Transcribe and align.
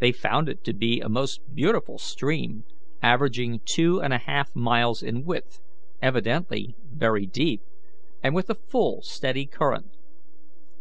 They 0.00 0.10
found 0.10 0.48
it 0.48 0.64
to 0.64 0.72
be 0.72 0.98
a 1.00 1.08
most 1.08 1.54
beautiful 1.54 1.98
stream, 1.98 2.64
averaging 3.00 3.60
two 3.64 4.02
and 4.02 4.12
a 4.12 4.18
half 4.18 4.50
miles 4.56 5.04
in 5.04 5.24
width, 5.24 5.60
evidently 6.02 6.74
very 6.90 7.26
deep, 7.26 7.62
and 8.24 8.34
with 8.34 8.50
a 8.50 8.56
full, 8.56 9.02
steady 9.02 9.46
current. 9.46 9.96